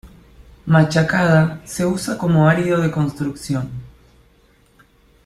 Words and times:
Machacada 0.65 1.61
se 1.63 1.85
usa 1.85 2.17
como 2.17 2.49
árido 2.49 2.81
de 2.81 2.89
construcción. 2.89 3.69